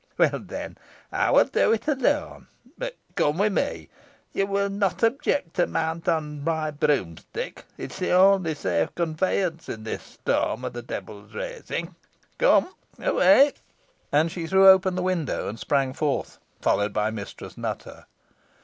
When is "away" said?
12.97-13.53